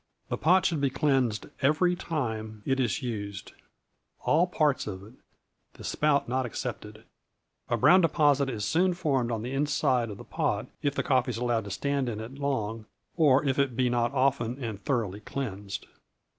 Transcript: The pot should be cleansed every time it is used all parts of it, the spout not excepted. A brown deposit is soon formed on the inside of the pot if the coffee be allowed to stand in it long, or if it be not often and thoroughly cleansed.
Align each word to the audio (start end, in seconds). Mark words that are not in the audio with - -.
The 0.29 0.37
pot 0.37 0.65
should 0.65 0.81
be 0.81 0.89
cleansed 0.89 1.45
every 1.61 1.95
time 1.95 2.63
it 2.65 2.79
is 2.79 3.03
used 3.03 3.51
all 4.21 4.47
parts 4.47 4.87
of 4.87 5.03
it, 5.03 5.13
the 5.73 5.83
spout 5.83 6.27
not 6.27 6.43
excepted. 6.43 7.03
A 7.69 7.77
brown 7.77 8.01
deposit 8.01 8.49
is 8.49 8.65
soon 8.65 8.95
formed 8.95 9.31
on 9.31 9.43
the 9.43 9.51
inside 9.53 10.09
of 10.09 10.17
the 10.17 10.23
pot 10.23 10.65
if 10.81 10.95
the 10.95 11.03
coffee 11.03 11.33
be 11.33 11.39
allowed 11.39 11.65
to 11.65 11.69
stand 11.69 12.09
in 12.09 12.19
it 12.19 12.39
long, 12.39 12.87
or 13.15 13.45
if 13.45 13.59
it 13.59 13.75
be 13.77 13.91
not 13.91 14.11
often 14.11 14.57
and 14.57 14.83
thoroughly 14.83 15.19
cleansed. 15.19 15.85